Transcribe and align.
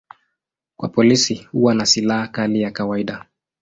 Kwa 0.77 0.89
polisi 0.89 1.35
huwa 1.51 1.75
ni 1.75 1.85
silaha 1.85 2.27
kali 2.27 2.61
ya 2.61 2.71
kawaida. 2.71 3.25